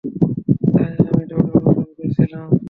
তাই, 0.73 0.93
আমি 1.09 1.23
দৌড়ের 1.29 1.55
অনুশীলন 1.59 1.89
করছিলাম। 1.97 2.51